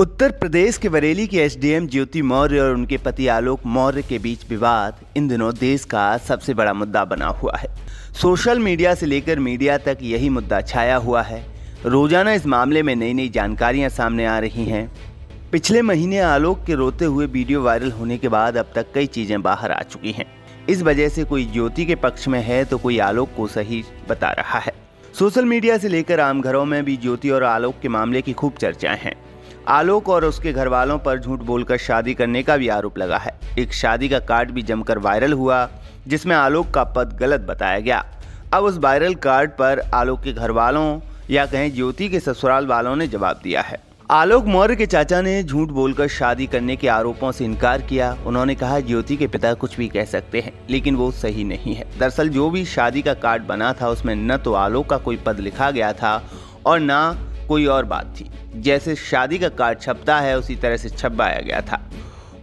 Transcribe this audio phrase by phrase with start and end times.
[0.00, 4.40] उत्तर प्रदेश के बरेली के एसडीएम ज्योति मौर्य और उनके पति आलोक मौर्य के बीच
[4.50, 7.68] विवाद इन दिनों देश का सबसे बड़ा मुद्दा बना हुआ है।
[8.14, 11.40] सोशल मीडिया से लेकर मीडिया तक यही मुद्दा छाया हुआ है।
[11.86, 14.90] रोज़ाना इस मामले में नई नई जानकारियाँ सामने आ रही हैं।
[15.52, 19.40] पिछले महीने आलोक के रोते हुए वीडियो वायरल होने के बाद अब तक कई चीज़ें
[19.42, 20.26] बाहर आ चुकी हैं।
[20.68, 24.32] इस वजह से कोई ज्योति के पक्ष में है तो कोई आलोक को सही बता
[24.32, 24.72] रहा है।
[25.18, 28.56] सोशल मीडिया से लेकर आम घरों में भी ज्योति और आलोक के मामले की खूब
[28.60, 29.14] चर्चाएँ हैं।
[29.68, 33.32] आलोक और उसके घर वालों पर झूठ बोलकर शादी करने का भी आरोप लगा है।
[33.58, 35.68] एक शादी का कार्ड भी जमकर वायरल हुआ,
[36.08, 38.04] जिसमें आलोक का पद गलत बताया गया।
[38.54, 41.00] अब उस वायरल कार्ड पर आलोक के घर वालों
[41.30, 45.42] या कहें ज्योति के ससुराल वालों ने जवाब दिया है। आलोक मौर्य के चाचा ने
[45.42, 49.76] झूठ बोलकर शादी करने के आरोपों से इनकार किया। उन्होंने कहा, ज्योति के पिता कुछ
[49.76, 53.42] भी कह सकते हैं, लेकिन वो सही नहीं है। दरअसल जो भी शादी का कार्ड
[53.42, 56.22] बना था, उसमें न तो आलोक का कोई पद लिखा गया था
[56.66, 60.88] और न कोई और बात थी। जैसे शादी का कार्ड छपता है, उसी तरह से
[60.88, 61.80] छपवाया गया था।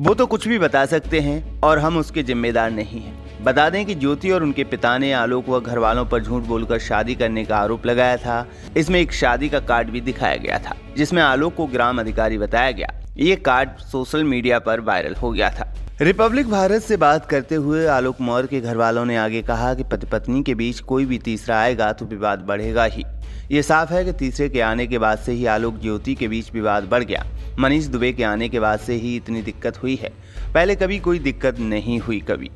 [0.00, 3.84] वो तो कुछ भी बता सकते हैं, और हम उसके जिम्मेदार नहीं हैं। बता दें
[3.86, 7.44] कि ज्योति और उनके पिता ने आलोक व घर वालों पर झूठ बोलकर शादी करने
[7.44, 8.46] का आरोप लगाया था।
[8.76, 12.70] इसमें एक शादी का कार्ड भी दिखाया गया था, जिसमें आलोक को ग्राम अधिकारी बताया
[12.70, 17.54] गया। ये कार्ड सोशल मीडिया पर वायरल हो गया था। रिपब्लिक भारत से बात करते
[17.54, 21.04] हुए आलोक मौर्य के घर वालों ने आगे कहा कि पति पत्नी के बीच कोई
[21.04, 23.04] भी तीसरा आएगा तो विवाद बढ़ेगा ही।
[23.50, 26.52] ये साफ़ है कि तीसरे के आने के बाद से ही आलोक ज्योति के बीच
[26.54, 27.24] विवाद बढ़ गया।
[27.58, 30.12] मनीष दुबे के आने के बाद से ही इतनी दिक्कत हुई है।
[30.54, 32.50] पहले कभी कोई दिक्कत नहीं हुई कभी।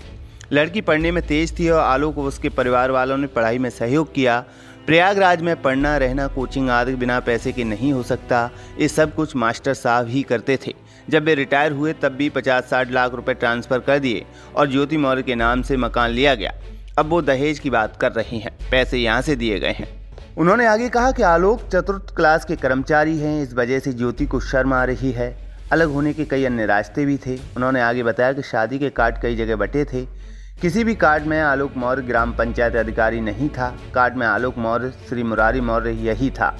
[0.53, 4.45] लड़की पढ़ने में तेज थी और आलोक उसके परिवार वालों ने पढ़ाई में सहयोग किया
[4.87, 8.51] प्रयागराज में पढ़ना, रहना, कोचिंग आदि बिना पैसे के नहीं हो सकता।
[8.81, 10.75] ये सब कुछ मास्टर साहब ही करते थे।
[11.11, 14.25] जब वे रिटायर हुए, तब भी पचास साठ लाख रुपए ट्रांसफ़र कर दिए
[14.57, 16.53] और ज्योति मौर्य के नाम से मकान लिया गया।
[16.99, 20.67] अब वो दहेज की बात कर रही हैं। पैसे यहाँ से दिए गए हैं। उन्होंने
[20.67, 24.75] आगे कहा कि आलोक चतुर्थ क्लास के कर्मचारी हैं। इस वजह से ज्योति को शर्म
[24.75, 25.37] आ रही है।
[25.73, 29.23] अलग होने के कई अन्य रास्ते भी थे। उन्होंने आगे बताया कि शादी के कार्ड
[29.23, 30.23] कई जगह बटे थे।
[30.61, 34.91] किसी भी कार्ड में आलोक मौर्य ग्राम पंचायत अधिकारी नहीं था। कार्ड में आलोक मौर्य,
[35.09, 36.55] श्री मुरारी मौर्य यही था।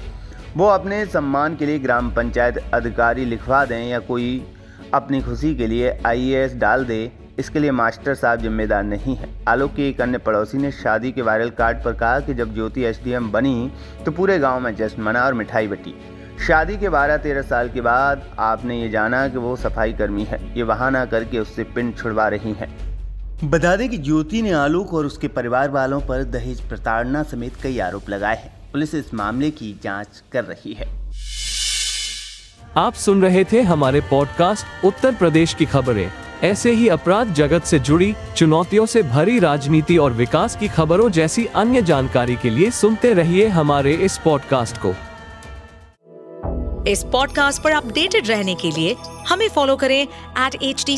[0.57, 4.45] वो अपने सम्मान के लिए ग्राम पंचायत अधिकारी लिखवा दें या कोई
[4.93, 9.75] अपनी खुशी के लिए आईएएस डाल दे, इसके लिए मास्टर साहब जिम्मेदार नहीं है। आलोक
[9.75, 13.31] के एक अन्य पड़ोसी ने शादी के वायरल कार्ड पर कहा कि जब ज्योति एसडीएम
[13.31, 13.71] बनी
[14.05, 15.95] तो पूरे गाँव में जश्न मना और मिठाई बटी।
[16.47, 20.63] शादी के 12-13 साल के बाद आपने ये जाना कि वो सफ़ाई कर्मी है। ये
[20.63, 22.75] बहाना करके उससे पिंड छुड़वा रही हैं।
[23.43, 27.79] बता दें कि ज्योति ने आलोक और उसके परिवार वालों पर दहेज प्रताड़ना समेत कई
[27.79, 30.87] आरोप लगाए हैं। पुलिस इस मामले की जाँच कर रही है।
[32.77, 36.11] आप सुन रहे थे हमारे पॉडकास्ट उत्तर प्रदेश की खबरें।
[36.43, 41.45] ऐसे ही अपराध जगत से जुड़ी चुनौतियों से भरी राजनीति और विकास की खबरों जैसी
[41.45, 44.95] अन्य जानकारी के लिए सुनते रहिए हमारे इस पॉडकास्ट को।
[46.87, 48.95] इस पॉडकास्ट पर अपडेटेड रहने के लिए
[49.27, 50.97] हमें फॉलो करें एट एच डी